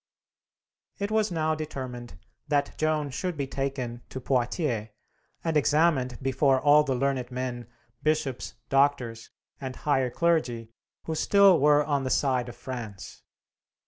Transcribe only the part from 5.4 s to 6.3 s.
and examined